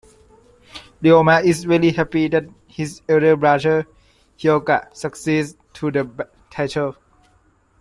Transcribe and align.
Ryouma 1.03 1.43
is 1.43 1.63
very 1.63 1.91
happy 1.91 2.27
that 2.29 2.45
his 2.65 3.03
elder 3.07 3.35
brother 3.35 3.85
Hyuuga 4.39 4.87
succeeds 4.97 5.55
to 5.73 5.91
the 5.91 6.27
title. 6.49 6.95